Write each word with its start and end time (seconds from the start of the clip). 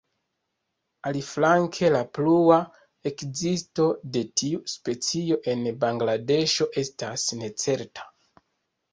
Aliflanke 1.09 1.89
la 1.95 1.99
plua 2.17 2.55
ekzisto 3.09 3.85
de 4.15 4.23
tiu 4.41 4.61
specio 4.73 5.37
en 5.53 5.61
Bangladeŝo 5.83 6.67
estas 6.85 7.27
necerta. 7.43 8.07